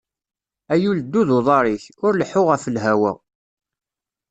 A 0.71 0.73
yul 0.81 0.99
ddu 1.05 1.21
d 1.27 1.29
uḍaṛ-ik, 1.37 1.83
ur 2.05 2.13
leḥḥu 2.15 2.43
ɣef 2.45 2.63
lhawa! 2.75 3.13